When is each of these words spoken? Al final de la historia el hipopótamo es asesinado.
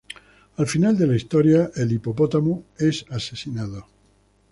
Al 0.61 0.65
final 0.65 0.97
de 0.97 1.05
la 1.05 1.15
historia 1.15 1.69
el 1.75 1.91
hipopótamo 1.91 2.63
es 2.75 3.05
asesinado. 3.11 3.85